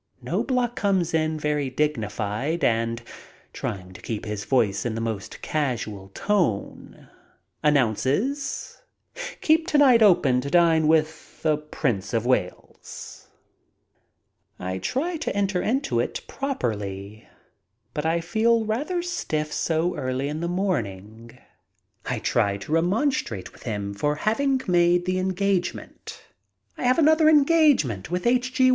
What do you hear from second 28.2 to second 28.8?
H. G.